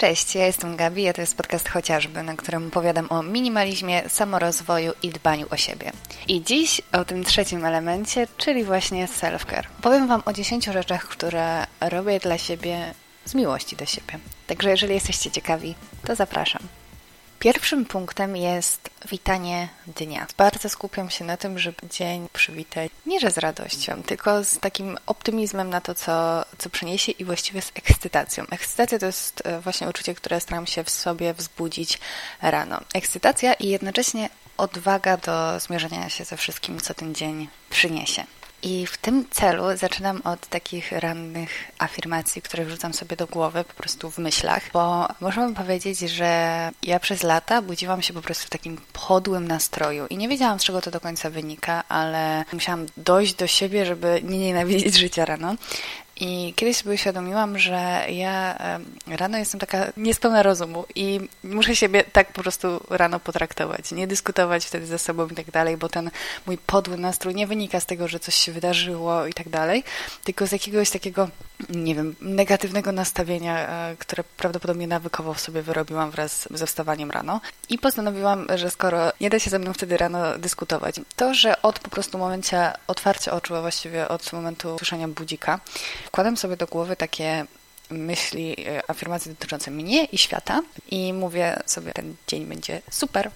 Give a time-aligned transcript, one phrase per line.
[0.00, 4.92] Cześć, ja jestem Gabi, a to jest podcast chociażby, na którym opowiadam o minimalizmie, samorozwoju
[5.02, 5.92] i dbaniu o siebie.
[6.28, 9.66] I dziś o tym trzecim elemencie, czyli właśnie self-care.
[9.82, 12.94] Powiem Wam o 10 rzeczach, które robię dla siebie
[13.24, 14.18] z miłości do siebie.
[14.46, 15.74] Także jeżeli jesteście ciekawi,
[16.06, 16.79] to zapraszam.
[17.40, 20.26] Pierwszym punktem jest witanie dnia.
[20.36, 24.98] Bardzo skupiam się na tym, żeby dzień przywitać nie że z radością, tylko z takim
[25.06, 28.44] optymizmem na to, co, co przyniesie i właściwie z ekscytacją.
[28.50, 31.98] Ekscytacja to jest e, właśnie uczucie, które staram się w sobie wzbudzić
[32.42, 32.80] rano.
[32.94, 38.24] Ekscytacja i jednocześnie odwaga do zmierzenia się ze wszystkim, co ten dzień przyniesie.
[38.62, 43.74] I w tym celu zaczynam od takich rannych afirmacji, które wrzucam sobie do głowy po
[43.74, 48.50] prostu w myślach, bo możemy powiedzieć, że ja przez lata budziłam się po prostu w
[48.50, 53.34] takim podłym nastroju i nie wiedziałam, z czego to do końca wynika, ale musiałam dojść
[53.34, 55.54] do siebie, żeby nie nienawidzić życia rano.
[56.20, 58.58] I kiedyś sobie uświadomiłam, że ja
[59.06, 64.64] rano jestem taka niespełna rozumu i muszę siebie tak po prostu rano potraktować, nie dyskutować
[64.64, 66.10] wtedy ze sobą i tak dalej, bo ten
[66.46, 69.84] mój podły nastrój nie wynika z tego, że coś się wydarzyło i tak dalej,
[70.24, 71.28] tylko z jakiegoś takiego,
[71.68, 77.40] nie wiem, negatywnego nastawienia, e, które prawdopodobnie nawykowo w sobie wyrobiłam wraz ze wstawaniem rano.
[77.68, 81.78] I postanowiłam, że skoro nie da się ze mną wtedy rano dyskutować, to, że od
[81.78, 85.60] po prostu momencie otwarcia oczu, a właściwie od momentu słyszenia budzika,
[86.06, 87.46] wkładam sobie do głowy takie
[87.90, 93.30] myśli, e, afirmacje dotyczące mnie i świata i mówię sobie, ten dzień będzie super,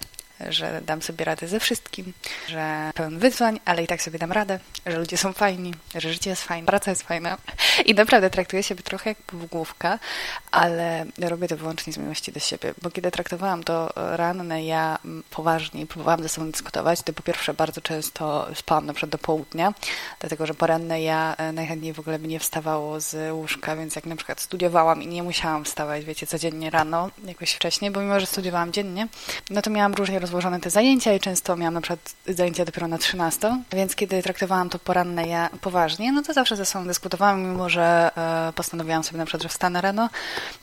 [0.49, 2.13] że dam sobie radę ze wszystkim,
[2.47, 6.29] że pełen wyzwań, ale i tak sobie dam radę, że ludzie są fajni, że życie
[6.29, 7.37] jest fajne, praca jest fajna.
[7.85, 9.99] I naprawdę traktuję siebie trochę jak półgłówka,
[10.51, 15.87] ale robię to wyłącznie z miłości do siebie, bo kiedy traktowałam to ranne ja poważnie
[15.87, 19.73] próbowałam ze sobą dyskutować, to po pierwsze bardzo często spałam na przykład do południa,
[20.19, 24.05] dlatego że poranne ja e, najchętniej w ogóle by nie wstawało z łóżka, więc jak
[24.05, 28.25] na przykład studiowałam i nie musiałam wstawać, wiecie, codziennie rano, jakoś wcześniej, bo mimo, że
[28.25, 29.07] studiowałam dziennie,
[29.49, 32.97] no to miałam różnie rozłożone te zajęcia i często miałam na przykład zajęcia dopiero na
[32.97, 37.69] 13, więc kiedy traktowałam to poranne ja poważnie, no to zawsze ze sobą dyskutowałam, mimo
[37.69, 40.09] że e, postanowiłam sobie na przykład, że wstanę rano,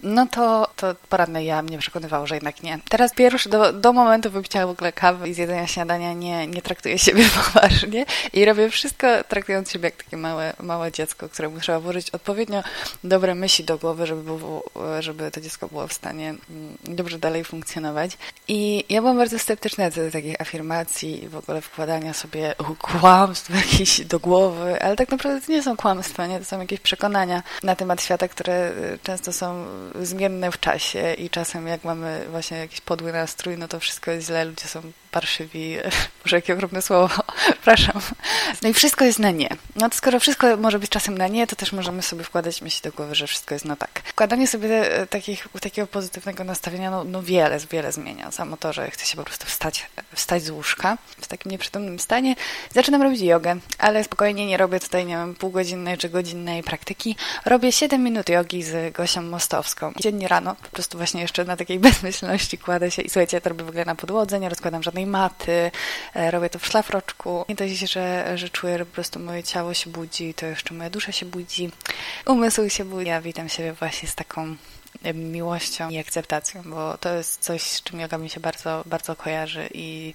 [0.02, 2.78] no to, to poranne ja mnie przekonywało, że jednak nie.
[2.88, 6.98] Teraz pierwszy, do, do momentu wypicia w ogóle kawy i zjedzenia śniadania nie, nie traktuję
[6.98, 12.10] siebie poważnie i robię wszystko traktując siebie jak takie małe, małe dziecko, któremu trzeba włożyć
[12.10, 12.62] odpowiednio
[13.04, 14.64] dobre myśli do głowy, żeby, było,
[15.00, 18.18] żeby to dziecko było w stanie mm, dobrze dalej funkcjonować.
[18.48, 24.20] I ja byłam bardzo sceptyczna do takich afirmacji, w ogóle wkładania sobie kłamstw jakieś do
[24.20, 26.38] głowy, ale tak naprawdę to nie są kłamstwa, nie?
[26.38, 29.64] To są jakieś przekonania na temat świata, które y, często są
[30.00, 34.26] zmienne w czasie i czasem jak mamy właśnie jakiś podły nastrój, no to wszystko jest
[34.26, 35.76] źle, ludzie są parszywi,
[36.24, 38.02] może jakie okropne słowo, przepraszam.
[38.62, 39.48] No i wszystko jest na nie.
[39.76, 42.80] No to skoro wszystko może być czasem na nie, to też możemy sobie wkładać myśli
[42.90, 44.02] do głowy, że wszystko jest na tak.
[44.04, 48.30] Wkładanie sobie e, takich, takiego pozytywnego nastawienia, no, no wiele, wiele zmienia.
[48.30, 52.36] Samo to, że chce się po prostu wstać, wstać z łóżka w takim nieprzytomnym stanie.
[52.70, 57.16] Zaczynam robić jogę, ale spokojnie nie robię tutaj, nie wiem, półgodzinnej czy godzinnej praktyki.
[57.44, 59.92] Robię 7 minut jogi z Gosią Mostowską.
[60.00, 63.64] Dziennie rano, po prostu właśnie jeszcze na takiej bezmyślności kładę się i słuchajcie, to robię
[63.64, 65.70] w ogóle na podłodze, nie rozkładam żadnej maty,
[66.14, 67.44] e, robię to w szlafroczku.
[67.48, 70.90] Nie dość, że, że czuję, że po prostu moje ciało się budzi, to jeszcze moja
[70.90, 71.70] dusza się budzi,
[72.26, 73.08] umysł się budzi.
[73.08, 74.56] Ja witam siebie właśnie z taką
[75.14, 79.68] miłością i akceptacją, bo to jest coś, z czym yoga mi się bardzo, bardzo kojarzy
[79.74, 80.14] i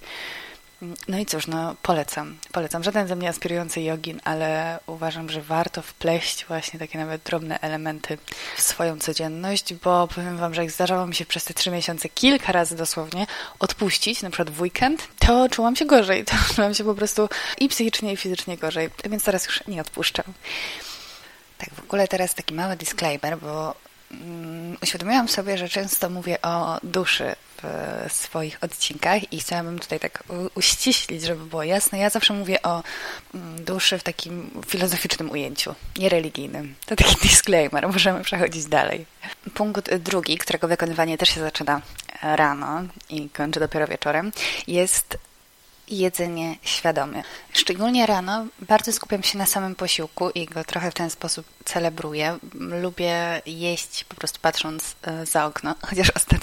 [1.08, 2.38] no i cóż, no polecam.
[2.52, 2.84] Polecam.
[2.84, 8.18] Żaden ze mnie aspirujący jogin, ale uważam, że warto wpleść właśnie takie nawet drobne elementy
[8.58, 12.10] w swoją codzienność, bo powiem Wam, że jak zdarzało mi się przez te trzy miesiące
[12.10, 13.28] kilka razy dosłownie
[13.60, 16.26] odpuścić, na przykład w weekend, to czułam się gorzej.
[16.28, 18.90] To czułam się po prostu i psychicznie, i fizycznie gorzej.
[19.10, 20.26] Więc teraz już nie odpuszczam.
[21.58, 23.76] Tak, w ogóle teraz taki mały disclaimer, bo
[24.82, 27.36] uświadomiłam sobie, że często mówię o duszy
[28.10, 30.24] w swoich odcinkach i chciałabym tutaj tak
[30.56, 31.98] uściślić, żeby było jasne.
[31.98, 32.84] Ja zawsze mówię o
[33.34, 36.76] mm, duszy w takim filozoficznym ujęciu, nie religijnym.
[36.86, 39.06] To taki disclaimer, możemy przechodzić dalej.
[39.54, 41.82] Punkt drugi, którego wykonywanie też się zaczyna
[42.22, 44.32] rano i kończy dopiero wieczorem,
[44.68, 45.18] jest
[45.90, 47.24] jedzenie świadome.
[47.54, 52.38] Szczególnie rano bardzo skupiam się na samym posiłku i go trochę w ten sposób celebruję.
[52.54, 56.37] Lubię jeść po prostu patrząc e, za okno, chociaż ostatnio,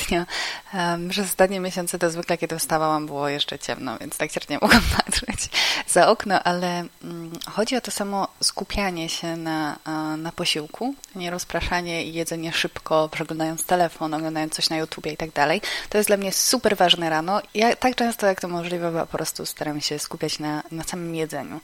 [1.10, 5.50] przez ostatnie miesiące to zwykle, kiedy wstawałam, było jeszcze ciemno, więc tak cierpnie mogłam patrzeć
[5.88, 9.78] za okno, ale mm, chodzi o to samo skupianie się na,
[10.18, 15.30] na posiłku, nie rozpraszanie i jedzenie szybko, przeglądając telefon, oglądając coś na YouTubie i tak
[15.30, 15.60] dalej.
[15.88, 17.40] To jest dla mnie super ważne rano.
[17.54, 21.60] Ja tak często jak to możliwe po prostu staram się skupiać na, na samym jedzeniu.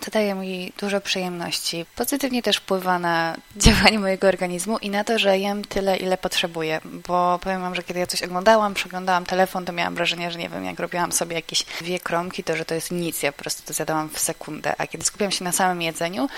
[0.00, 1.86] To daje mi dużo przyjemności.
[1.96, 6.80] Pozytywnie też wpływa na działanie mojego organizmu i na to, że jem tyle, ile potrzebuję.
[6.84, 10.48] Bo powiem Wam, że kiedy ja coś oglądałam, przeglądałam telefon, to miałam wrażenie, że nie
[10.48, 13.22] wiem, jak robiłam sobie jakieś dwie kromki, to że to jest nic.
[13.22, 14.74] Ja po prostu to zjadałam w sekundę.
[14.78, 16.28] A kiedy skupiam się na samym jedzeniu,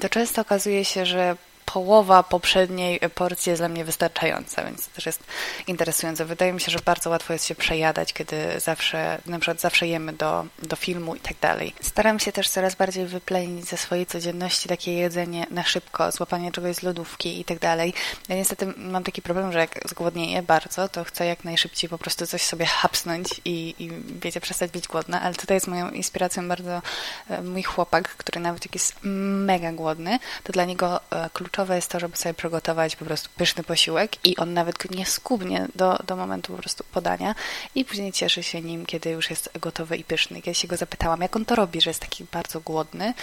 [0.00, 1.36] to często okazuje się, że
[1.72, 5.22] połowa poprzedniej porcji jest dla mnie wystarczająca, więc to też jest
[5.66, 6.24] interesujące.
[6.24, 10.12] Wydaje mi się, że bardzo łatwo jest się przejadać, kiedy zawsze, na przykład zawsze jemy
[10.12, 11.74] do, do filmu i tak dalej.
[11.80, 16.76] Staram się też coraz bardziej wyplenić ze swojej codzienności takie jedzenie na szybko, złapanie czegoś
[16.76, 17.94] z lodówki i tak dalej.
[18.28, 22.26] Ja niestety mam taki problem, że jak zgłodnieję bardzo, to chcę jak najszybciej po prostu
[22.26, 23.90] coś sobie hapsnąć i, i
[24.22, 26.82] wiecie, przestać być głodna, ale tutaj jest moją inspiracją bardzo
[27.30, 31.76] e, mój chłopak, który nawet jak jest mega głodny, to dla niego e, kluczowe kluczowe
[31.76, 35.98] jest to, żeby sobie przygotować po prostu pyszny posiłek i on nawet nie skubnie do,
[36.06, 37.34] do momentu po prostu podania
[37.74, 40.42] i później cieszy się nim, kiedy już jest gotowy i pyszny.
[40.46, 43.14] Ja się go zapytałam, jak on to robi, że jest taki bardzo głodny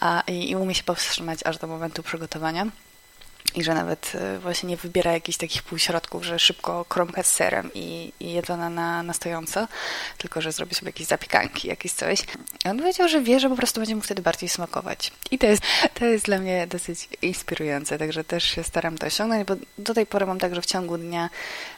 [0.00, 2.66] a, i, i umie się powstrzymać aż do momentu przygotowania
[3.54, 7.70] i że nawet e, właśnie nie wybiera jakichś takich półśrodków, że szybko kromka z serem
[7.74, 9.68] i, i jedzona na, na stojąco,
[10.18, 12.20] tylko że zrobi sobie jakieś zapiekanki, jakieś coś.
[12.64, 15.12] I on powiedział, że wie, że po prostu będzie mu wtedy bardziej smakować.
[15.30, 15.62] I to jest,
[15.94, 20.06] to jest dla mnie dosyć inspirujące, także też się staram to osiągnąć, bo do tej
[20.06, 21.30] pory mam tak, że w ciągu dnia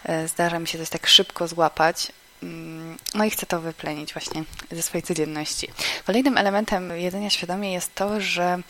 [0.05, 2.13] e, zdarza mi się coś tak szybko złapać,
[2.43, 5.69] mm, no i chcę to wyplenić właśnie ze swojej codzienności.
[6.07, 8.63] Kolejnym elementem jedzenia świadomie jest to, że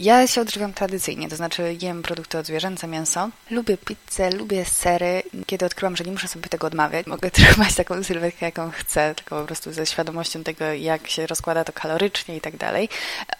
[0.00, 3.30] ja się odżywiam tradycyjnie, to znaczy jem produkty odzwierzęce, mięso.
[3.50, 5.22] Lubię pizzę, lubię sery.
[5.46, 9.40] Kiedy odkryłam, że nie muszę sobie tego odmawiać, mogę trzymać taką sylwetkę, jaką chcę, tylko
[9.40, 12.88] po prostu ze świadomością tego, jak się rozkłada to kalorycznie i tak dalej.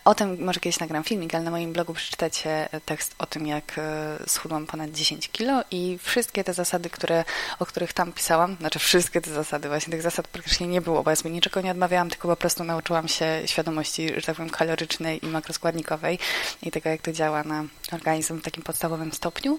[0.04, 3.78] O tym może kiedyś nagram filmik, ale na moim blogu przeczytacie tekst o tym, jak
[3.78, 7.24] e, schudłam ponad 10 kilo i wszystkie te zasady, które,
[7.58, 11.10] o których tam pisałam, znaczy wszystkie te zasady, właśnie tych zasad praktycznie nie było, bo
[11.10, 15.24] ja sobie niczego nie odmawiałam, tylko po prostu nauczyłam się świadomości, że tak powiem, kalorycznej
[15.26, 16.18] i makroskładnikowej
[16.62, 19.58] i tego, jak to działa na organizm w takim podstawowym stopniu.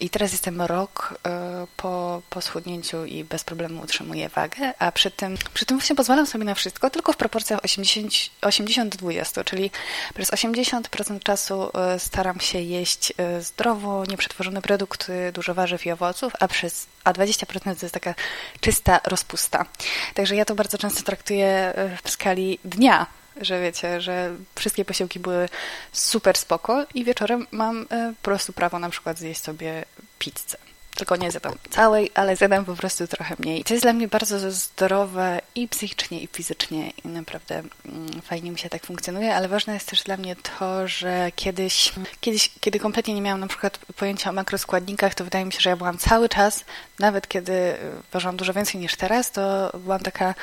[0.00, 5.10] I teraz jestem rok e, po, po schudnięciu i bez problemu utrzymuję wagę, a przy
[5.10, 9.70] tym, przy tym właśnie pozwalam sobie na wszystko, tylko w proporcjach 80-20, czyli
[10.14, 16.32] przez 80% czasu e, staram się jeść e, zdrowo, nieprzetworzone produkty, dużo warzyw i owoców,
[16.40, 18.14] a przez a 20% to jest taka
[18.60, 19.66] czysta rozpusta.
[20.14, 21.74] Także ja to bardzo często traktuję
[22.04, 23.06] w skali dnia,
[23.40, 25.48] że wiecie, że wszystkie posiłki były
[25.92, 29.84] super spoko i wieczorem mam e, po prostu prawo na przykład zjeść sobie
[30.18, 30.56] pizzę.
[30.96, 33.64] Tylko nie zjadam całej, ale zjadam po prostu trochę mniej.
[33.64, 38.58] To jest dla mnie bardzo zdrowe i psychicznie, i fizycznie i naprawdę mm, fajnie mi
[38.58, 43.14] się tak funkcjonuje, ale ważne jest też dla mnie to, że kiedyś, kiedyś, kiedy kompletnie
[43.14, 46.28] nie miałam na przykład pojęcia o makroskładnikach, to wydaje mi się, że ja byłam cały
[46.28, 46.64] czas,
[46.98, 47.78] nawet kiedy e,
[48.12, 50.34] ważyłam dużo więcej niż teraz, to byłam taka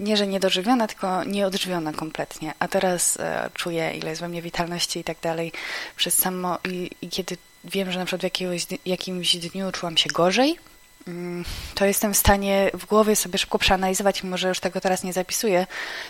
[0.00, 2.54] nie, że niedożywiona, tylko nieodżywiona kompletnie.
[2.58, 5.52] A teraz e, czuję, ile jest we mnie witalności i tak dalej
[5.96, 10.10] przez samo i, i kiedy wiem, że na przykład w jakiegoś, jakimś dniu czułam się
[10.10, 10.58] gorzej,
[11.06, 15.04] mm, to jestem w stanie w głowie sobie szybko przeanalizować, mimo że już tego teraz
[15.04, 15.66] nie zapisuję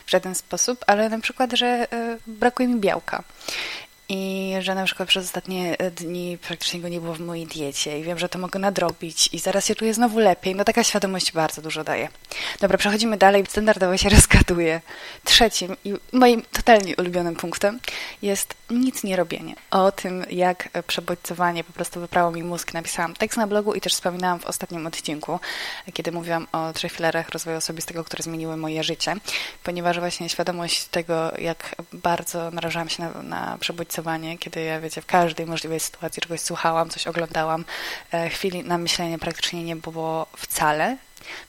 [0.06, 3.24] w żaden sposób, ale na przykład, że e, brakuje mi białka
[4.08, 8.02] i że na przykład przez ostatnie dni praktycznie go nie było w mojej diecie i
[8.02, 10.54] wiem, że to mogę nadrobić i zaraz się czuję znowu lepiej.
[10.54, 12.08] No taka świadomość bardzo dużo daje.
[12.60, 13.44] Dobra, przechodzimy dalej.
[13.48, 14.80] Standardowo się rozgaduję.
[15.24, 17.80] Trzecim i moim totalnie ulubionym punktem
[18.22, 19.54] jest nic nie robienie.
[19.70, 22.74] O tym, jak przebodźcowanie po prostu wyprało mi mózg.
[22.74, 25.40] Napisałam tekst na blogu i też wspominałam w ostatnim odcinku,
[25.92, 29.14] kiedy mówiłam o trzech filarach rozwoju osobistego, które zmieniły moje życie,
[29.64, 33.97] ponieważ właśnie świadomość tego, jak bardzo narażałam się na, na przebodźcowanie
[34.38, 37.64] kiedy ja, wiecie, w każdej możliwej sytuacji czegoś słuchałam, coś oglądałam,
[38.12, 40.96] e, chwili na myślenie praktycznie nie było wcale,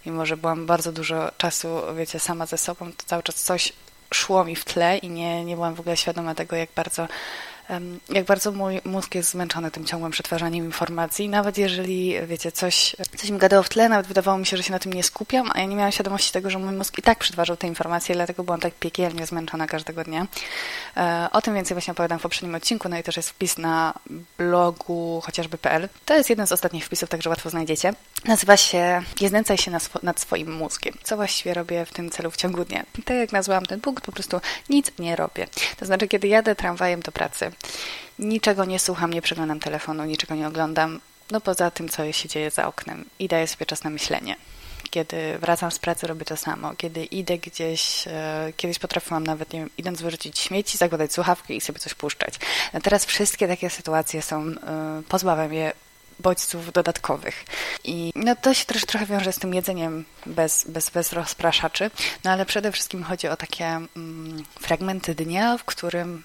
[0.06, 3.74] mimo że byłam bardzo dużo czasu, wiecie, sama ze sobą, to cały czas coś
[4.14, 7.08] szło mi w tle i nie, nie byłam w ogóle świadoma tego, jak bardzo
[8.10, 11.30] jak bardzo mój mózg jest zmęczony tym ciągłym przetwarzaniem informacji.
[11.30, 14.72] Nawet jeżeli, wiecie, coś, coś mi gadało w tle, nawet wydawało mi się, że się
[14.72, 17.20] na tym nie skupiam, a ja nie miałam świadomości tego, że mój mózg i tak
[17.20, 20.28] przetwarzał te informacje, dlatego byłam tak piekielnie zmęczona każdego dnia.
[20.98, 23.94] E, o tym więcej właśnie opowiadam w poprzednim odcinku, no i też jest wpis na
[24.38, 25.90] blogu chociażby.pl.
[26.06, 27.94] To jest jeden z ostatnich wpisów, także łatwo znajdziecie.
[28.26, 29.72] Nazywa się Nie znęcaj się
[30.04, 30.94] nad swoim mózgiem.
[31.04, 32.86] Co właściwie robię w tym celu w ciągu dnia?
[33.06, 35.48] Tak jak nazwałam ten punkt, po prostu nic nie robię.
[35.78, 37.52] To znaczy, kiedy jadę tramwajem do pracy,
[38.20, 41.00] Niczego nie słucham, nie przeglądam telefonu, niczego nie oglądam,
[41.32, 44.36] no poza tym, co się dzieje za oknem i daję sobie czas na myślenie.
[44.90, 46.76] Kiedy wracam z pracy, robię to samo.
[46.76, 51.62] Kiedy idę gdzieś, e, kiedyś potrafiłam nawet, nie wiem, idąc wyrzucić śmieci, zakładać słuchawki i
[51.62, 52.34] sobie coś puszczać.
[52.74, 54.56] No teraz wszystkie takie sytuacje są, e,
[55.10, 55.74] pozbawia mnie
[56.20, 57.46] bodźców dodatkowych.
[57.84, 61.92] I no to się też trochę wiąże z tym jedzeniem bez, bez, bez rozpraszaczy,
[62.24, 66.24] no ale przede wszystkim chodzi o takie mm, fragmenty dnia, w którym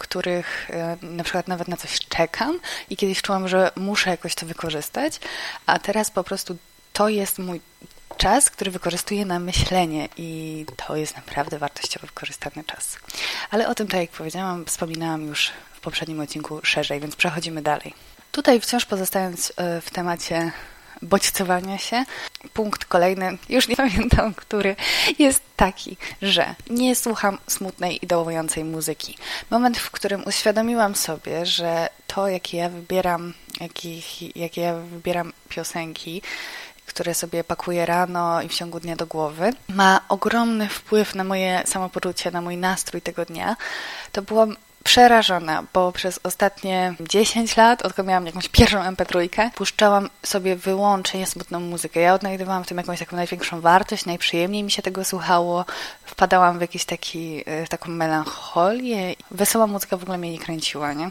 [0.00, 4.46] których e, na przykład nawet na coś czekam i kiedyś czułam, że muszę jakoś to
[4.46, 5.20] wykorzystać,
[5.66, 6.56] a teraz po prostu
[6.92, 7.60] to jest mój
[8.16, 12.96] czas, który wykorzystuję na myślenie i to jest naprawdę wartościowy, wykorzystany czas.
[13.50, 17.94] Ale o tym, tak jak powiedziałam, wspominałam już w poprzednim odcinku szerzej, więc przechodzimy dalej.
[18.32, 20.52] Tutaj wciąż pozostając e, w temacie
[21.02, 22.04] bodźcowania się.
[22.52, 24.76] Punkt kolejny, już nie pamiętam, który,
[25.18, 29.18] jest taki, że nie słucham smutnej i dołującej muzyki.
[29.50, 36.22] Moment, w którym uświadomiłam sobie, że to, jakie ja wybieram, jakich, jakie ja wybieram piosenki,
[36.86, 41.62] które sobie pakuję rano i w ciągu dnia do głowy, ma ogromny wpływ na moje
[41.66, 43.56] samopoczucie, na mój nastrój tego dnia.
[44.12, 50.56] To byłam przerażona, bo przez ostatnie 10 lat, odkąd miałam jakąś pierwszą MP3, puszczałam sobie
[50.56, 52.00] wyłącznie smutną muzykę.
[52.00, 55.64] Ja odnajdywałam w tym jakąś taką największą wartość, najprzyjemniej mi się tego słuchało,
[56.04, 59.14] wpadałam w jakiś taki, w taką melancholię.
[59.30, 61.10] Wesoła muzyka w ogóle mnie nie kręciła, nie?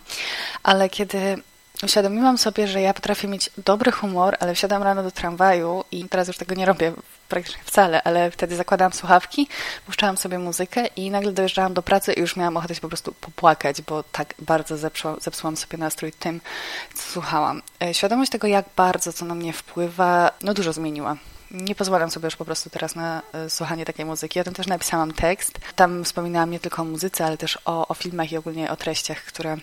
[0.64, 1.38] Ale kiedy
[1.84, 6.28] uświadomiłam sobie, że ja potrafię mieć dobry humor, ale wsiadam rano do tramwaju i teraz
[6.28, 6.94] już tego nie robię
[7.30, 9.48] praktycznie wcale, ale wtedy zakładałam słuchawki,
[9.86, 13.14] puszczałam sobie muzykę i nagle dojeżdżałam do pracy i już miałam ochotę się po prostu
[13.22, 16.42] popłakać, bo tak bardzo zepsułam, zepsułam sobie nastrój tym,
[16.94, 17.62] co słuchałam.
[17.84, 21.18] E, świadomość tego, jak bardzo to na mnie wpływa, no dużo zmieniła.
[21.52, 24.40] Nie pozwalam sobie już po prostu teraz na e, słuchanie takiej muzyki.
[24.40, 25.60] Ja tam też napisałam tekst.
[25.76, 29.18] Tam wspominałam nie tylko o muzyce, ale też o, o filmach i ogólnie o treściach,
[29.18, 29.58] które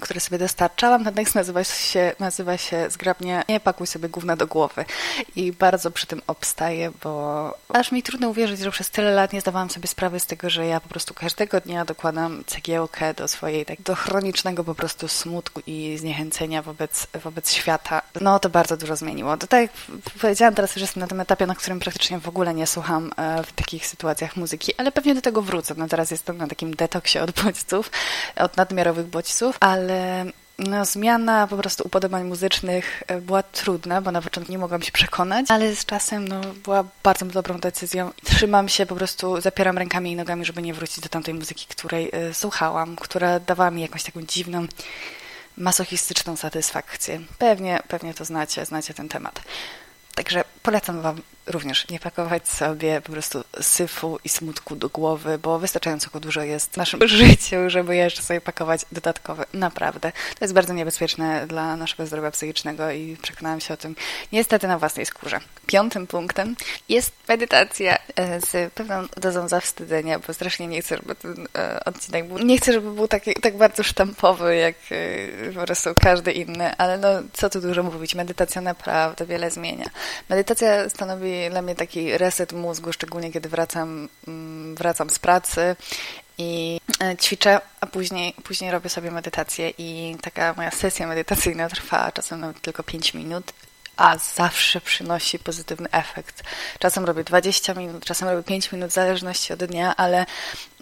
[0.00, 1.04] które sobie dostarczałam.
[1.04, 4.84] Ten tekst nazywa się, nazywa się zgrabnie Nie pakuj sobie gówna do głowy.
[5.36, 9.40] I bardzo przy tym obstaję, bo aż mi trudno uwierzyć, że przez tyle lat nie
[9.40, 13.66] zdawałam sobie sprawy z tego, że ja po prostu każdego dnia dokładam cegiełkę do swojej,
[13.66, 18.02] tak, do chronicznego po prostu smutku i zniechęcenia wobec, wobec świata.
[18.20, 19.36] No to bardzo dużo zmieniło.
[19.36, 19.70] To tak jak
[20.20, 23.42] powiedziałam, teraz już jestem na tym etapie, na którym praktycznie w ogóle nie słucham e,
[23.42, 25.74] w takich sytuacjach muzyki, ale pewnie do tego wrócę.
[25.76, 27.90] No teraz jestem na takim detoksie od bodźców,
[28.36, 30.24] od nadmiarowych bodźców, ale
[30.58, 34.92] no, zmiana po prostu upodobań muzycznych e, była trudna, bo na początku nie mogłam się
[34.92, 38.10] przekonać, ale z czasem no, była bardzo dobrą decyzją.
[38.24, 42.10] Trzymam się po prostu, zapieram rękami i nogami, żeby nie wrócić do tamtej muzyki, której
[42.30, 44.66] y, słuchałam, która dawała mi jakąś taką dziwną,
[45.56, 47.20] masochistyczną satysfakcję.
[47.38, 49.40] Pewnie, pewnie to znacie, znacie ten temat.
[50.14, 55.58] Także polecam Wam również nie pakować sobie po prostu syfu i smutku do głowy, bo
[55.58, 59.44] wystarczająco dużo jest w naszym życiu, żeby jeszcze sobie pakować dodatkowe.
[59.54, 60.12] Naprawdę.
[60.12, 63.96] To jest bardzo niebezpieczne dla naszego zdrowia psychicznego i przekonałam się o tym
[64.32, 65.40] niestety na własnej skórze.
[65.66, 66.56] Piątym punktem
[66.88, 72.28] jest medytacja e, z pewną dozą zawstydzenia, bo strasznie nie chcę, żeby ten e, odcinek
[72.28, 76.76] był, nie chcę, żeby był taki, tak bardzo sztampowy, jak e, po prostu każdy inny,
[76.76, 79.86] ale no co tu dużo mówić, medytacja naprawdę wiele zmienia.
[80.28, 80.51] Medytacja
[80.88, 85.76] stanowi dla mnie taki reset mózgu, szczególnie kiedy wracam, mm, wracam z pracy
[86.38, 92.12] i e, ćwiczę, a później, później robię sobie medytację i taka moja sesja medytacyjna trwa
[92.12, 93.52] czasem nawet tylko 5 minut,
[93.96, 96.42] a zawsze przynosi pozytywny efekt.
[96.78, 100.26] Czasem robię 20 minut, czasem robię 5 minut, w zależności od dnia, ale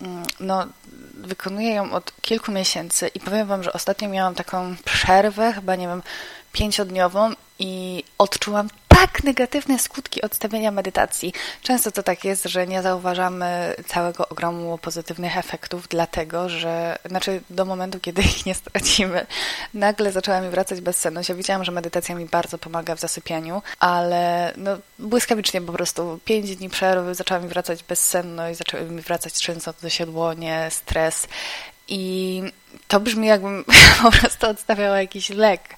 [0.03, 0.67] mm, no,
[1.15, 5.87] wykonuję ją od kilku miesięcy i powiem Wam, że ostatnio miałam taką przerwę, chyba nie
[5.87, 6.03] wiem,
[6.53, 8.69] pięciodniową i odczułam
[9.01, 11.33] tak negatywne skutki odstawienia medytacji.
[11.63, 17.65] Często to tak jest, że nie zauważamy całego ogromu pozytywnych efektów, dlatego że, znaczy do
[17.65, 19.27] momentu, kiedy ich nie stracimy,
[19.75, 21.29] nagle zaczęła mi wracać bezsenność.
[21.29, 26.57] Ja widziałam, że medytacja mi bardzo pomaga w zasypianiu, ale no, błyskawicznie po prostu pięć
[26.57, 31.27] dni przerwy zaczęła mi wracać bezsenność, zaczęły mi wracać często dosiadłonie, stres
[31.91, 32.43] i
[32.89, 33.65] to brzmi jakbym
[34.03, 35.77] po prostu odstawiała jakiś lek.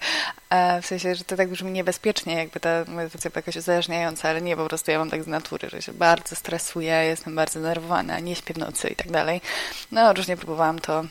[0.50, 4.42] E, w sensie, że to tak brzmi niebezpiecznie, jakby ta medytacja była jakaś uzależniająca, ale
[4.42, 8.19] nie, po prostu ja mam tak z natury, że się bardzo stresuję, jestem bardzo nerwowana,
[8.19, 9.40] nie śpię w nocy i tak dalej.
[9.92, 11.04] No, różnie próbowałam to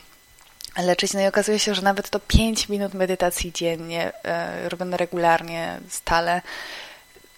[0.78, 1.12] leczyć.
[1.12, 6.42] No i okazuje się, że nawet to 5 minut medytacji dziennie, e, robione regularnie, stale,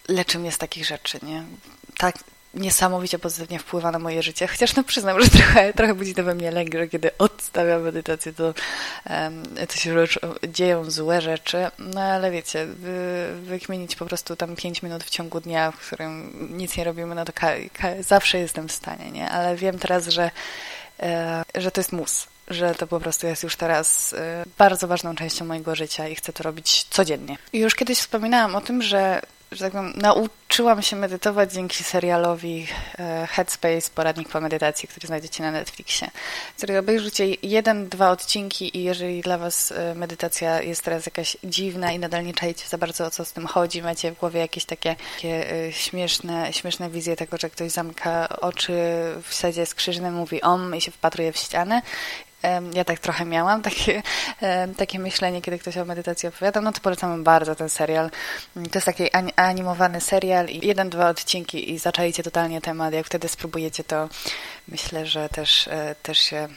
[0.07, 1.43] leczy mnie z takich rzeczy, nie?
[1.97, 2.15] Tak,
[2.55, 4.47] niesamowicie pozytywnie wpływa na moje życie.
[4.47, 8.33] Chociaż no przyznam, że trochę, trochę budzi to we mnie lęk, że kiedy odstawiam medytację,
[8.33, 8.53] to,
[9.67, 11.67] to się rzecz, dzieją złe rzeczy.
[11.79, 16.33] No ale wiecie, wy, wykmienić po prostu tam 5 minut w ciągu dnia, w którym
[16.57, 17.33] nic nie robimy, no to
[17.99, 19.29] zawsze jestem w stanie, nie?
[19.29, 20.31] Ale wiem teraz, że,
[20.99, 24.17] e, że to jest mus że to po prostu jest już teraz y,
[24.57, 27.37] bardzo ważną częścią mojego życia i chcę to robić codziennie.
[27.53, 29.21] I już kiedyś wspominałam o tym, że
[29.51, 32.67] że tak powiem, nauczyłam się medytować dzięki serialowi
[32.99, 36.11] e, Headspace, poradnik po medytacji, który znajdziecie na Netflixie.
[36.57, 41.91] Który obejrzycie jeden, dwa odcinki i jeżeli dla Was e, medytacja jest teraz jakaś dziwna
[41.91, 44.65] i nadal nie czajecie za bardzo o co z tym chodzi, macie w głowie jakieś
[44.65, 48.73] takie, takie e, śmieszne, śmieszne wizje tego, że ktoś zamyka oczy
[49.23, 51.81] w sadzie skrzyżnym, mówi om i się wpatruje w ścianę
[52.73, 54.03] ja tak trochę miałam, takie,
[54.77, 58.09] takie myślenie, kiedy ktoś o medytacji opowiada, no to polecam bardzo ten serial.
[58.53, 62.93] To jest taki animowany serial i jeden, dwa odcinki i zaczajcie totalnie temat.
[62.93, 64.09] Jak wtedy spróbujecie, to
[64.67, 66.47] myślę, że też, e, też się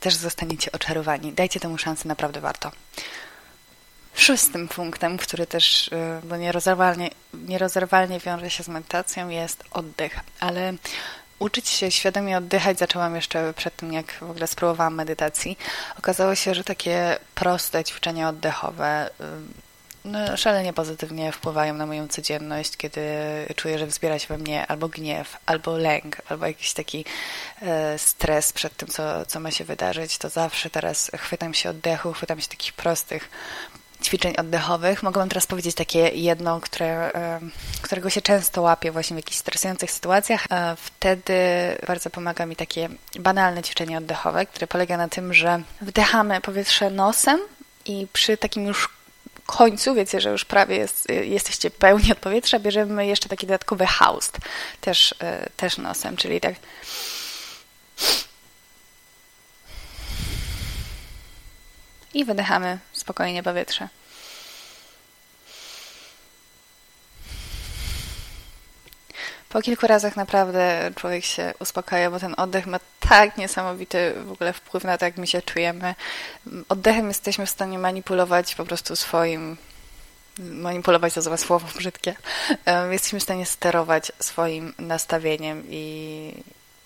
[0.00, 1.32] też zostaniecie oczarowani.
[1.32, 2.72] Dajcie temu szansę, naprawdę warto.
[4.14, 10.20] Szóstym punktem, który też e, bo nierozerwalnie, nierozerwalnie wiąże się z medytacją, jest oddech.
[10.40, 10.72] Ale
[11.38, 15.58] uczyć się świadomie oddychać zaczęłam jeszcze przed tym, jak w ogóle spróbowałam medytacji.
[15.98, 19.10] Okazało się, że takie proste ćwiczenia oddechowe
[20.04, 23.00] no, szalenie pozytywnie wpływają na moją codzienność, kiedy
[23.56, 27.04] czuję, że wzbiera się we mnie albo gniew, albo lęk, albo jakiś taki
[27.62, 32.12] e, stres przed tym, co, co ma się wydarzyć, to zawsze teraz chwytam się oddechu,
[32.12, 33.30] chwytam się takich prostych
[34.08, 35.02] ćwiczeń oddechowych.
[35.02, 37.10] Mogę Wam teraz powiedzieć takie jedno, które,
[37.82, 40.46] którego się często łapię właśnie w jakichś stresujących sytuacjach.
[40.76, 41.34] Wtedy
[41.86, 42.88] bardzo pomaga mi takie
[43.18, 47.40] banalne ćwiczenie oddechowe, które polega na tym, że wdychamy powietrze nosem
[47.84, 48.88] i przy takim już
[49.46, 54.38] końcu, wiecie, że już prawie jest, jesteście pełni od powietrza, bierzemy jeszcze taki dodatkowy haust,
[54.80, 56.54] też, e, też nosem, czyli tak
[62.14, 63.88] i wydychamy spokojnie powietrze.
[69.48, 74.52] Po kilku razach naprawdę człowiek się uspokaja, bo ten oddech ma tak niesamowity w ogóle
[74.52, 75.94] wpływ na to, jak my się czujemy.
[76.68, 79.56] Oddechem jesteśmy w stanie manipulować po prostu swoim
[80.38, 82.14] manipulować to złe słowo brzydkie.
[82.90, 86.34] Jesteśmy w stanie sterować swoim nastawieniem i,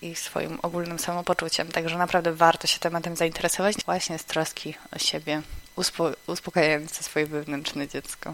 [0.01, 1.67] i swoim ogólnym samopoczuciem.
[1.67, 5.41] Także naprawdę warto się tematem zainteresować właśnie z troski o siebie,
[5.75, 8.33] uspo uspokajające swoje wewnętrzne dziecko.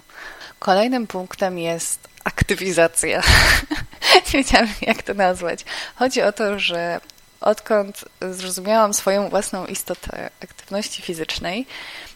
[0.60, 3.24] Kolejnym punktem jest aktywizacja.
[4.34, 5.65] Nie wiedziałam, jak to nazwać.
[5.96, 7.01] Chodzi o to, że
[7.41, 11.65] odkąd zrozumiałam swoją własną istotę aktywności fizycznej,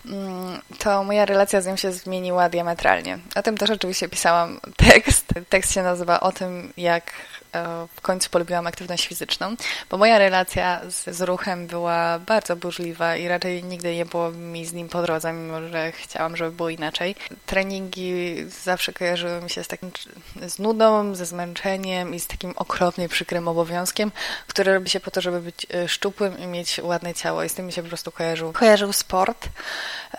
[0.05, 3.19] mm, to moja relacja z nią się zmieniła diametralnie.
[3.35, 5.25] O tym też oczywiście pisałam tekst.
[5.49, 7.11] Tekst się nazywa o tym, jak
[7.95, 9.55] w końcu polubiłam aktywność fizyczną,
[9.89, 14.65] bo moja relacja z, z, ruchem była bardzo burzliwa i raczej nigdy nie było mi
[14.65, 17.15] z nim po drodze, mimo że chciałam, żeby było inaczej.
[17.45, 19.91] Treningi zawsze kojarzyły mi się z takim
[20.47, 24.11] z nudą, ze zmęczeniem i z takim okropnie przykrym obowiązkiem,
[24.47, 27.53] który robi się po to, żeby być e, szczupłym i mieć ładne ciało i z
[27.53, 29.49] tym mi się po prostu kojarzył, kojarzył sport.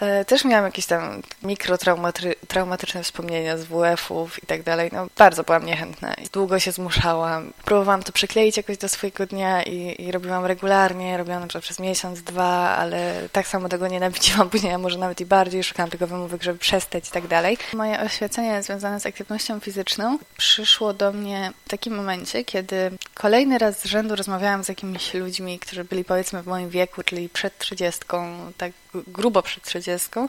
[0.00, 4.90] E, też miałam jakieś tam mikrotraumatyczne wspomnienia z WF-ów i tak dalej.
[4.92, 6.14] No, bardzo byłam niechętna.
[6.32, 7.23] Długo się zmuszałam.
[7.64, 11.16] Próbowałam to przykleić jakoś do swojego dnia i, i robiłam regularnie.
[11.16, 15.20] Robiłam na przykład przez miesiąc, dwa, ale tak samo tego nienawidziłam później, a może nawet
[15.20, 15.64] i bardziej.
[15.64, 17.58] Szukałam tego wymówek, żeby przestać i tak dalej.
[17.74, 23.80] Moje oświecenie związane z aktywnością fizyczną przyszło do mnie w takim momencie, kiedy kolejny raz
[23.80, 28.36] z rzędu rozmawiałam z jakimiś ludźmi, którzy byli powiedzmy w moim wieku, czyli przed trzydziestką,
[28.56, 28.72] tak
[29.06, 30.28] grubo przed trzydziestką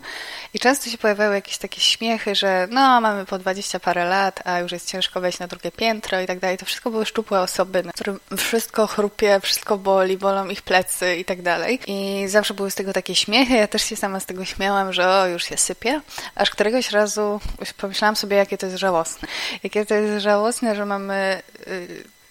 [0.54, 4.60] i często się pojawiały jakieś takie śmiechy, że no, mamy po dwadzieścia parę lat, a
[4.60, 6.58] już jest ciężko wejść na drugie piętro i tak dalej.
[6.58, 11.42] To wszystko były szczupłe osoby, którym wszystko chrupie, wszystko boli, bolą ich plecy i tak
[11.42, 11.80] dalej.
[11.88, 15.10] I zawsze były z tego takie śmiechy, ja też się sama z tego śmiałam, że
[15.10, 16.02] o, już się sypie,
[16.36, 17.40] aż któregoś razu
[17.78, 19.28] pomyślałam sobie, jakie to jest żałosne.
[19.64, 21.42] Jakie to jest żałosne, że mamy...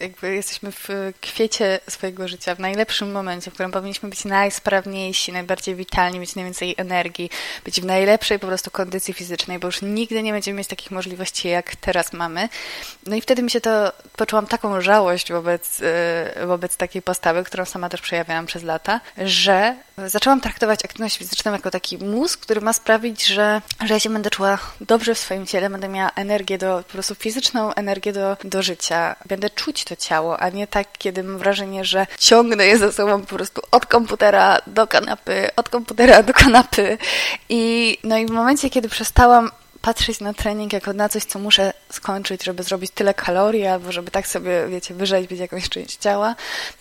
[0.05, 0.89] Jakby jesteśmy w
[1.21, 6.75] kwiecie swojego życia, w najlepszym momencie, w którym powinniśmy być najsprawniejsi, najbardziej witalni, mieć najwięcej
[6.79, 7.31] energii,
[7.65, 11.49] być w najlepszej po prostu kondycji fizycznej, bo już nigdy nie będziemy mieć takich możliwości,
[11.49, 12.49] jak teraz mamy.
[13.07, 17.65] No i wtedy mi się to, poczułam taką żałość wobec, y, wobec takiej postawy, którą
[17.65, 22.73] sama też przejawiałam przez lata, że zaczęłam traktować aktywność fizyczną jako taki mózg, który ma
[22.73, 26.83] sprawić, że, że ja się będę czuła dobrze w swoim ciele, będę miała energię do,
[26.87, 31.23] po prostu fizyczną energię do, do życia, będę czuć to ciało, a nie tak, kiedy
[31.23, 36.23] mam wrażenie, że ciągnę je ze sobą po prostu od komputera do kanapy, od komputera
[36.23, 36.99] do kanapy.
[37.49, 39.51] I no i w momencie, kiedy przestałam
[39.85, 44.11] patrzeć na trening jako na coś, co muszę skończyć, żeby zrobić tyle kalorii, albo żeby
[44.11, 46.35] tak sobie, wiecie, wyrzeźbić jakąś część ciała,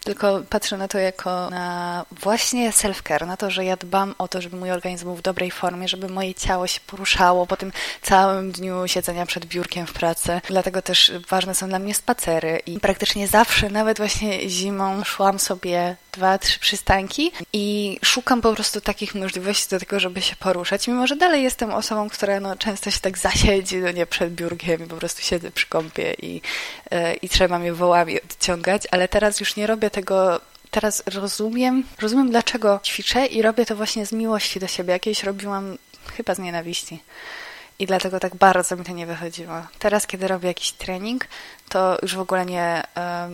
[0.04, 4.42] tylko patrzę na to jako na właśnie self-care, na to, że ja dbam o to,
[4.42, 8.52] żeby mój organizm był w dobrej formie, żeby moje ciało się poruszało po tym całym
[8.52, 10.42] dniu siedzenia przed biurkiem w pracy.
[10.48, 15.96] Dlatego też ważne są dla mnie spacery i praktycznie zawsze, nawet właśnie zimą, szłam sobie
[16.14, 21.08] dwa, trzy przystanki i szukam po prostu takich możliwości do tego, żeby się poruszać, mimo
[21.08, 24.88] że dalej jestem osobą, która no, często się tak zasiedzi, no nie, przed biurkiem i
[24.88, 26.42] po prostu siedzę przy kąpie i,
[26.92, 32.30] e, i trzeba mnie wołami odciągać, ale teraz już nie robię tego teraz rozumiem, rozumiem
[32.30, 34.94] dlaczego ćwiczę i robię to właśnie z miłości do siebie.
[34.94, 35.78] Jakieś robiłam
[36.18, 37.00] chyba z nienawiści.
[37.80, 39.54] I dlatego tak bardzo mi to nie wychodziło.
[39.80, 41.28] Teraz, kiedy robię jakiś trening,
[41.70, 42.84] to już w ogóle nie,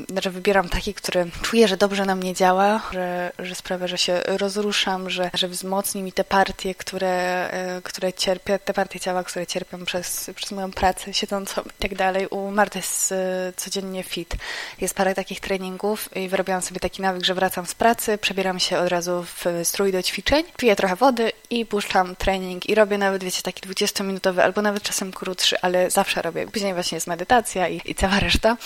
[0.10, 4.22] znaczy wybieram taki, który czuję, że dobrze na mnie działa, że, że sprawia, że się
[4.26, 9.48] rozruszam, że, że wzmocni mi te partie, które, e, które cierpię, te partie ciała, które
[9.48, 12.28] cierpią przez, przez moją pracę siedzącą i tak dalej.
[12.28, 14.36] U Marty jest e, codziennie fit.
[14.82, 18.78] Jest parę takich treningów i wyrobiłam sobie taki nawyk, że wracam z pracy, przebieram się
[18.78, 23.24] od razu w strój do ćwiczeń, piję trochę wody i puszczam trening i robię nawet,
[23.24, 26.48] wiecie, taki 20-minutowy albo nawet czasem krótszy, ale zawsze robię.
[26.48, 28.58] Później właśnie jest medytacja i, i cała reszta.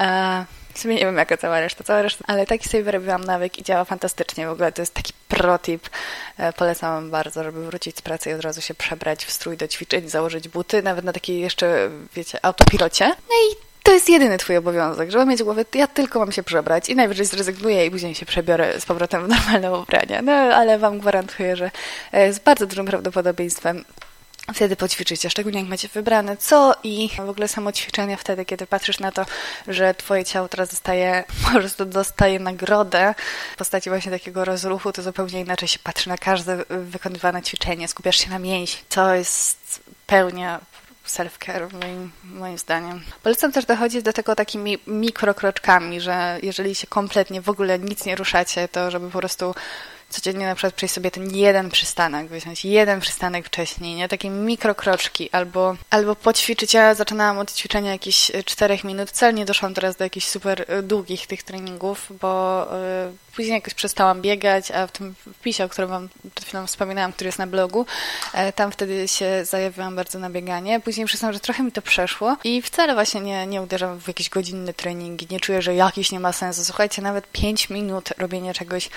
[0.00, 3.58] E, w sumie nie wiem, jaka cała reszta, cała reszta, ale taki sobie wyrobiłam nawyk
[3.58, 4.46] i działa fantastycznie.
[4.46, 5.88] W ogóle to jest taki protip.
[6.38, 9.68] E, polecam bardzo, żeby wrócić z pracy i od razu się przebrać w strój do
[9.68, 13.06] ćwiczeń, założyć buty, nawet na takiej jeszcze, wiecie, autopilocie.
[13.08, 16.88] No i to jest jedyny twój obowiązek, żeby mieć głowę, ja tylko mam się przebrać
[16.88, 20.22] i najwyżej zrezygnuję i później się przebiorę z powrotem w normalne ubrania.
[20.22, 21.70] No ale wam gwarantuję, że
[22.12, 23.84] e, z bardzo dużym prawdopodobieństwem
[24.54, 29.00] wtedy poćwiczycie, szczególnie jak macie wybrane co i w ogóle samo ćwiczenie wtedy, kiedy patrzysz
[29.00, 29.26] na to,
[29.68, 33.14] że twoje ciało teraz dostaje, po prostu dostaje nagrodę
[33.52, 38.16] w postaci właśnie takiego rozruchu, to zupełnie inaczej się patrzy na każde wykonywane ćwiczenie, skupiasz
[38.16, 40.60] się na mięśni, co jest pełnia
[41.06, 43.00] self-care moim, moim zdaniem.
[43.22, 48.16] Polecam też dochodzić do tego takimi mikrokroczkami, że jeżeli się kompletnie w ogóle nic nie
[48.16, 49.54] ruszacie, to żeby po prostu
[50.10, 54.08] codziennie na przykład przejść sobie ten jeden przystanek, wziąć jeden przystanek wcześniej, nie?
[54.08, 56.74] Takie mikrokroczki, albo, albo poćwiczyć.
[56.74, 60.82] Ja zaczynałam od ćwiczenia jakieś 4 minut, wcale nie doszłam teraz do jakichś super e,
[60.82, 62.64] długich tych treningów, bo
[63.08, 67.12] y, później jakoś przestałam biegać, a w tym wpisie, o którym wam przed chwilą wspominałam,
[67.12, 67.86] który jest na blogu,
[68.54, 70.80] tam wtedy się zajawiłam bardzo na bieganie.
[70.80, 74.28] Później przyznam, że trochę mi to przeszło i wcale właśnie nie, nie uderzam w jakieś
[74.28, 76.64] godzinne treningi, nie czuję, że jakiś nie ma sensu.
[76.64, 78.90] Słuchajcie, nawet 5 minut robienie czegoś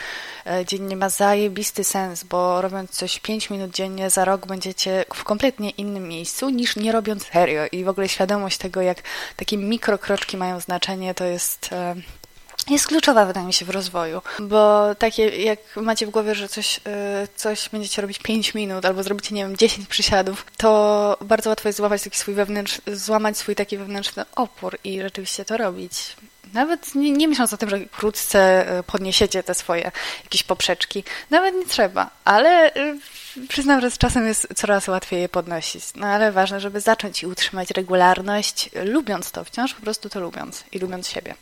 [0.66, 5.70] dziennie ma zajebisty sens, bo robiąc coś 5 minut dziennie za rok będziecie w kompletnie
[5.70, 7.62] innym miejscu niż nie robiąc serio.
[7.72, 8.98] I w ogóle świadomość tego, jak
[9.36, 11.96] takie mikrokroczki mają znaczenie, to jest e,
[12.70, 16.80] jest kluczowa, wydaje mi się, w rozwoju, bo takie jak macie w głowie, że coś,
[16.86, 21.70] e, coś będziecie robić 5 minut albo zrobicie, nie wiem, 10 przysiadów, to bardzo łatwo
[21.70, 26.16] jest złamać taki swój wewnętrzny, złamać swój taki wewnętrzny opór i rzeczywiście to robić.
[26.54, 29.92] Nawet nie, nie myśląc o tym, że wkrótce e, podniesiecie te swoje
[30.24, 31.04] jakieś poprzeczki.
[31.30, 32.98] Nawet nie trzeba, ale e,
[33.50, 35.84] przyznam, że z czasem jest coraz łatwiej je podnosić.
[35.96, 40.64] No ale ważne, żeby zacząć i utrzymać regularność, lubiąc to, wciąż po prostu to lubiąc
[40.72, 41.36] i lubiąc siebie.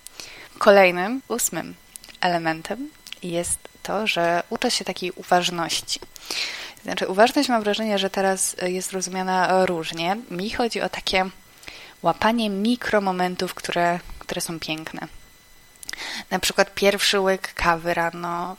[0.57, 1.75] Kolejnym, ósmym
[2.21, 2.89] elementem
[3.23, 5.99] jest to, że uczę się takiej uważności.
[6.83, 10.17] Znaczy, uważność mam wrażenie, że teraz jest rozumiana różnie.
[10.31, 11.29] Mi chodzi o takie
[12.03, 13.99] łapanie mikromomentów, które
[14.31, 15.07] które są piękne.
[16.29, 18.55] Na przykład pierwszy łyk kawy rano,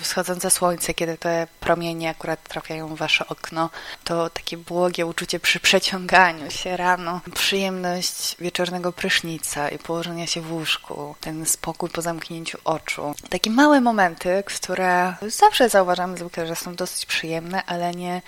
[0.00, 3.70] wschodzące słońce, kiedy te promienie akurat trafiają w wasze okno,
[4.04, 10.52] to takie błogie uczucie przy przeciąganiu się rano, przyjemność wieczornego prysznica i położenia się w
[10.52, 13.14] łóżku, ten spokój po zamknięciu oczu.
[13.30, 18.22] Takie małe momenty, które zawsze zauważamy zwykle, że są dosyć przyjemne, ale nie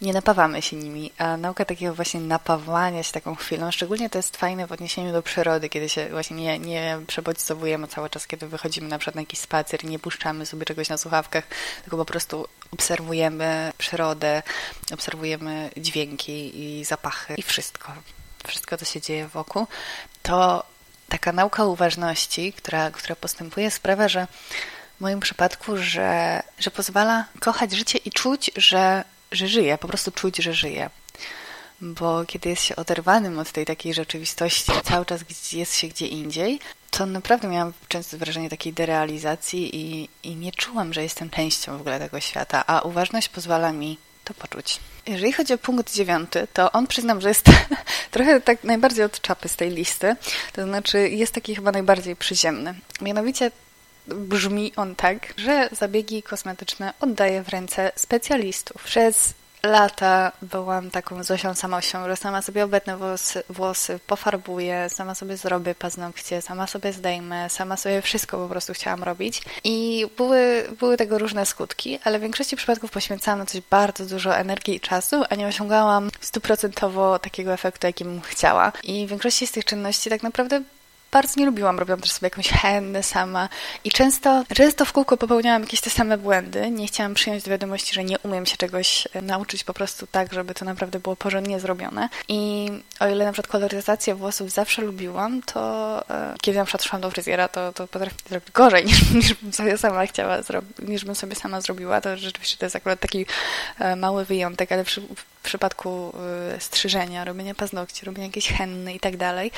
[0.00, 4.36] nie napawamy się nimi, a nauka takiego właśnie napawania się taką chwilą, szczególnie to jest
[4.36, 8.88] fajne w odniesieniu do przyrody, kiedy się właśnie nie, nie przebodźcowujemy cały czas, kiedy wychodzimy
[8.88, 11.44] na przykład na jakiś spacer nie puszczamy sobie czegoś na słuchawkach,
[11.82, 14.42] tylko po prostu obserwujemy przyrodę,
[14.92, 17.92] obserwujemy dźwięki i zapachy i wszystko,
[18.46, 19.66] wszystko, co się dzieje wokół,
[20.22, 20.64] to
[21.08, 24.26] taka nauka uważności, która, która postępuje, sprawia, że
[24.96, 30.12] w moim przypadku, że, że pozwala kochać życie i czuć, że że żyje, po prostu
[30.12, 30.90] czuć, że żyje.
[31.80, 35.20] Bo kiedy jest się oderwanym od tej takiej rzeczywistości, cały czas
[35.52, 36.58] jest się gdzie indziej,
[36.90, 41.80] to naprawdę miałam często wrażenie takiej derealizacji i, i nie czułam, że jestem częścią w
[41.80, 44.80] ogóle tego świata, a uważność pozwala mi to poczuć.
[45.06, 47.46] Jeżeli chodzi o punkt dziewiąty, to on przyznam, że jest
[48.10, 50.16] trochę tak najbardziej od czapy z tej listy,
[50.52, 52.74] to znaczy jest taki chyba najbardziej przyziemny.
[53.00, 53.50] Mianowicie
[54.06, 58.82] brzmi on tak, że zabiegi kosmetyczne oddaję w ręce specjalistów.
[58.84, 65.36] Przez lata byłam taką Zosią Samosią, że sama sobie obetnę włosy, włosy, pofarbuję, sama sobie
[65.36, 69.42] zrobię paznokcie, sama sobie zdejmę, sama sobie wszystko po prostu chciałam robić.
[69.64, 74.36] I były, były tego różne skutki, ale w większości przypadków poświęcałam na coś bardzo dużo
[74.36, 78.72] energii i czasu, a nie osiągałam stuprocentowo takiego efektu, jakim chciała.
[78.82, 80.62] I w większości z tych czynności tak naprawdę
[81.12, 81.78] bardzo nie lubiłam.
[81.78, 83.48] Robiłam też sobie jakąś hennę sama
[83.84, 86.70] i często, często w kółko popełniałam jakieś te same błędy.
[86.70, 90.32] Nie chciałam przyjąć do wiadomości, że nie umiem się czegoś e, nauczyć po prostu tak,
[90.32, 92.08] żeby to naprawdę było porządnie zrobione.
[92.28, 92.68] I
[93.00, 95.60] o ile na przykład koloryzację włosów zawsze lubiłam, to
[96.10, 99.52] e, kiedy na przykład szłam do fryzjera, to, to potrafię zrobić gorzej niż, niż bym
[99.52, 102.00] sobie sama chciała zrobić, niż bym sobie sama zrobiła.
[102.00, 103.26] To rzeczywiście to jest akurat taki
[103.78, 105.02] e, mały wyjątek, ale przy,
[105.40, 106.12] w przypadku
[106.56, 109.50] y, strzyżenia, robienia paznokci, robienia jakiejś henny i tak dalej,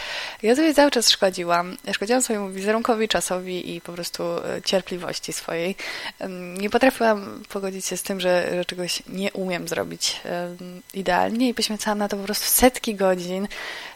[0.42, 1.76] ja sobie cały czas szkodziłam.
[1.92, 5.76] Szkodziłam swojemu wizerunkowi, czasowi i po prostu y, cierpliwości swojej.
[6.58, 10.20] Nie potrafiłam pogodzić się z tym, że, że czegoś nie umiem zrobić
[10.94, 13.48] idealnie i poświęcałam na to po prostu setki godzin.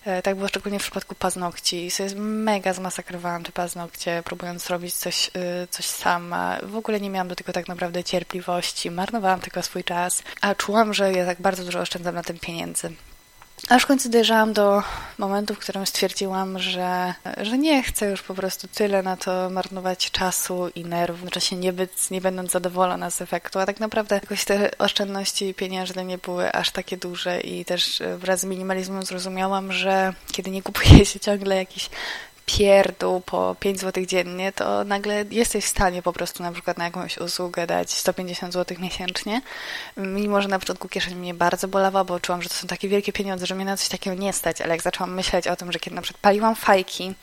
[0.07, 1.91] E, tak było szczególnie w przypadku paznokci.
[1.91, 6.59] Sobie mega zmasakrowałam te paznokcie, próbując robić coś, y, coś sama.
[6.63, 8.91] W ogóle nie miałam do tego tak naprawdę cierpliwości.
[8.91, 12.93] Marnowałam tylko swój czas, a czułam, że ja tak bardzo dużo oszczędzam na tym pieniędzy.
[13.69, 14.83] Aż w końcu dojrzałam do
[15.19, 20.11] momentu, w którym stwierdziłam, że, że nie chcę już po prostu tyle na to marnować
[20.11, 24.45] czasu i nerwów, czasie nie, być, nie będąc zadowolona z efektu, a tak naprawdę jakoś
[24.45, 30.13] te oszczędności pieniężne nie były aż takie duże i też wraz z minimalizmem zrozumiałam, że
[30.33, 31.91] kiedy nie kupuje się ciągle jakichś
[32.47, 36.85] pierdół po 5 zł dziennie, to nagle jesteś w stanie po prostu na przykład na
[36.85, 39.43] jakąś usługę dać 150 zł miesięcznie.
[39.97, 43.13] Mimo, że na początku kieszeń mnie bardzo bolała, bo czułam, że to są takie wielkie
[43.13, 45.79] pieniądze, że mnie na coś takiego nie stać, ale jak zaczęłam myśleć o tym, że
[45.79, 47.15] kiedy na przykład paliłam fajki,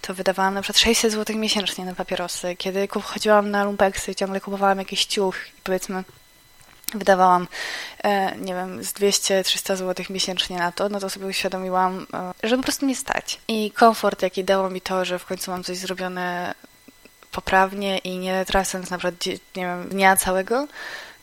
[0.00, 2.56] to wydawałam na przykład 600 zł miesięcznie na papierosy.
[2.56, 6.04] Kiedy chodziłam na lumpeksy, ciągle kupowałam jakiś ciuch i powiedzmy
[6.94, 7.48] wydawałam,
[8.04, 12.56] e, nie wiem, z 200-300 zł miesięcznie na to, no to sobie uświadomiłam, e, że
[12.56, 13.40] po prostu nie stać.
[13.48, 16.54] I komfort, jaki dało mi to, że w końcu mam coś zrobione
[17.32, 20.68] poprawnie i nie tracąc na przykład, nie wiem, dnia całego,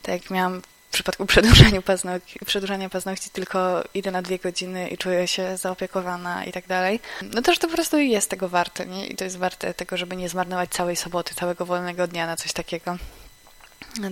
[0.02, 4.98] tak jak miałam w przypadku przedłużania paznokci, przedłużania paznokci tylko idę na dwie godziny i
[4.98, 8.86] czuję się zaopiekowana i tak dalej, no to, że to po prostu jest tego warte,
[8.86, 9.06] nie?
[9.06, 12.52] I to jest warte tego, żeby nie zmarnować całej soboty, całego wolnego dnia na coś
[12.52, 12.96] takiego.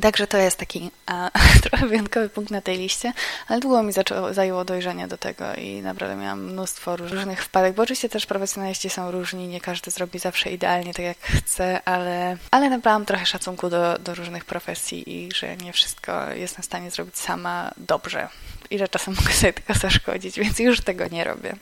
[0.01, 1.31] Także to jest taki a,
[1.65, 3.13] trochę wyjątkowy punkt na tej liście,
[3.49, 7.83] ale długo mi zaczęło, zajęło dojrzenie do tego i naprawdę miałam mnóstwo różnych wpadek, bo
[7.83, 12.71] oczywiście też profesjonaliści są różni, nie każdy zrobi zawsze idealnie tak jak chce, ale, ale
[12.71, 17.19] nabrałam trochę szacunku do, do różnych profesji i że nie wszystko jest na stanie zrobić
[17.19, 18.29] sama dobrze
[18.71, 21.57] i że czasem mogę sobie tylko zaszkodzić, więc już tego nie robię.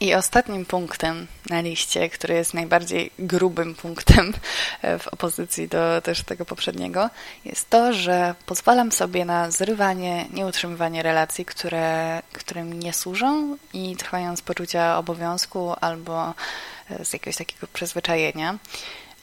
[0.00, 4.32] I ostatnim punktem na liście, który jest najbardziej grubym punktem
[4.82, 7.10] e, w opozycji do też tego poprzedniego,
[7.44, 13.96] jest to, że pozwalam sobie na zrywanie, nieutrzymywanie relacji, które, które mi nie służą i
[13.96, 16.34] trwają z poczucia obowiązku albo
[16.90, 18.58] e, z jakiegoś takiego przyzwyczajenia.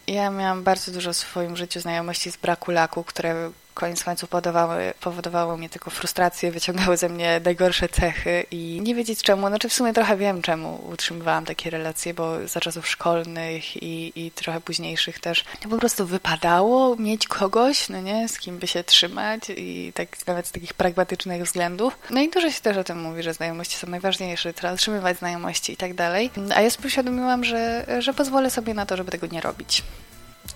[0.08, 4.94] Ja miałam bardzo dużo w swoim życiu znajomości z braku laku, które koniec końców powodowały,
[5.02, 9.74] powodowały mnie tylko frustrację, wyciągały ze mnie najgorsze cechy i nie wiedzieć czemu, znaczy w
[9.74, 15.20] sumie trochę wiem czemu utrzymywałam takie relacje, bo za czasów szkolnych i, i trochę późniejszych
[15.20, 19.92] też to po prostu wypadało mieć kogoś, no nie, z kim by się trzymać i
[19.96, 21.98] tak nawet z takich pragmatycznych względów.
[22.10, 25.74] No i dużo się też o tym mówi, że znajomości są najważniejsze, trzeba utrzymywać znajomości
[25.74, 26.30] i tak dalej.
[26.56, 29.84] A ja uświadomiłam, że, że pozwolę sobie na to, żeby tego nie robić.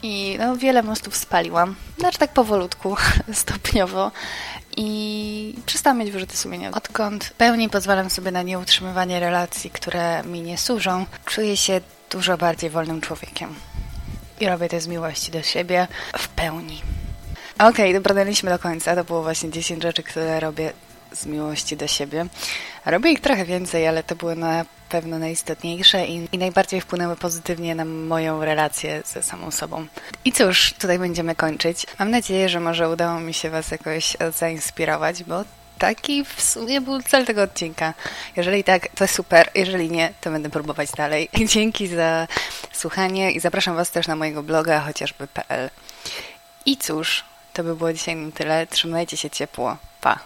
[0.03, 1.75] I no, wiele mostów spaliłam.
[1.99, 2.95] Znaczy tak powolutku,
[3.33, 4.11] stopniowo.
[4.77, 6.71] I przestałam mieć wyrzuty sumienia.
[6.71, 12.69] Odkąd pełni pozwalam sobie na nieutrzymywanie relacji, które mi nie służą, czuję się dużo bardziej
[12.69, 13.55] wolnym człowiekiem.
[14.39, 16.81] I robię to z miłości do siebie w pełni.
[17.55, 18.95] Okej, okay, dobrnęliśmy do końca.
[18.95, 20.73] To było właśnie 10 rzeczy, które robię
[21.11, 22.25] z miłości do siebie.
[22.85, 27.75] Robię ich trochę więcej, ale to były na pewno najistotniejsze i, i najbardziej wpłynęły pozytywnie
[27.75, 29.87] na moją relację ze samą sobą.
[30.25, 31.85] I cóż, tutaj będziemy kończyć.
[31.99, 35.43] Mam nadzieję, że może udało mi się Was jakoś zainspirować, bo
[35.79, 37.93] taki w sumie był cel tego odcinka.
[38.35, 39.49] Jeżeli tak, to super.
[39.55, 41.29] Jeżeli nie, to będę próbować dalej.
[41.53, 42.27] Dzięki za
[42.71, 45.69] słuchanie i zapraszam Was też na mojego bloga chociażby.pl.
[46.65, 48.67] I cóż, to by było dzisiaj na tyle.
[48.67, 49.77] Trzymajcie się ciepło.
[50.01, 50.19] Pa!